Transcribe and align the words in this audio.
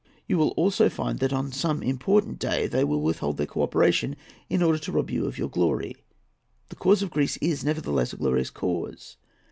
You 0.27 0.39
will 0.39 0.49
also 0.57 0.89
find 0.89 1.19
that 1.19 1.31
on 1.31 1.51
some 1.51 1.83
important 1.83 2.39
day 2.39 2.65
they 2.65 2.83
will 2.83 3.03
withhold 3.03 3.37
their 3.37 3.45
co 3.45 3.61
operation, 3.61 4.15
in 4.49 4.63
order 4.63 4.79
to 4.79 4.91
rob 4.91 5.11
you 5.11 5.27
of 5.27 5.37
your 5.37 5.47
glory. 5.47 5.95
The 6.69 6.75
cause 6.75 7.03
of 7.03 7.11
Greece 7.11 7.37
is, 7.37 7.63
nevertheless, 7.63 8.11
a 8.11 8.17
glorious 8.17 8.49
cause. 8.49 9.17